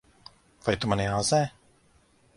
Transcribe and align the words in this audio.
Vai 0.69 0.75
tu 0.85 0.89
mani 0.93 1.05
āzē? 1.19 1.43